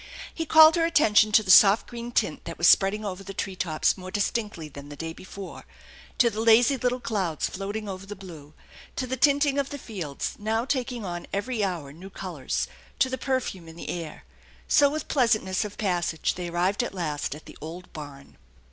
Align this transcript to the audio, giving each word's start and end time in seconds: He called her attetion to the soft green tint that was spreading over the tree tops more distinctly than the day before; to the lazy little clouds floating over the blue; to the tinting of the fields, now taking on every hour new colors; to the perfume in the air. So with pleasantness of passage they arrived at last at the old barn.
He 0.33 0.47
called 0.47 0.77
her 0.77 0.85
attetion 0.89 1.31
to 1.33 1.43
the 1.43 1.51
soft 1.51 1.85
green 1.85 2.11
tint 2.11 2.45
that 2.45 2.57
was 2.57 2.67
spreading 2.67 3.05
over 3.05 3.23
the 3.23 3.35
tree 3.35 3.55
tops 3.55 3.95
more 3.95 4.09
distinctly 4.09 4.67
than 4.67 4.89
the 4.89 4.95
day 4.95 5.13
before; 5.13 5.67
to 6.17 6.31
the 6.31 6.41
lazy 6.41 6.75
little 6.75 6.99
clouds 6.99 7.47
floating 7.47 7.87
over 7.87 8.07
the 8.07 8.15
blue; 8.15 8.55
to 8.95 9.05
the 9.05 9.15
tinting 9.15 9.59
of 9.59 9.69
the 9.69 9.77
fields, 9.77 10.37
now 10.39 10.65
taking 10.65 11.05
on 11.05 11.27
every 11.31 11.63
hour 11.63 11.93
new 11.93 12.09
colors; 12.09 12.67
to 12.97 13.11
the 13.11 13.17
perfume 13.19 13.67
in 13.67 13.75
the 13.75 13.89
air. 13.91 14.23
So 14.67 14.89
with 14.89 15.07
pleasantness 15.07 15.63
of 15.63 15.77
passage 15.77 16.33
they 16.33 16.47
arrived 16.47 16.81
at 16.81 16.95
last 16.95 17.35
at 17.35 17.45
the 17.45 17.55
old 17.61 17.93
barn. 17.93 18.37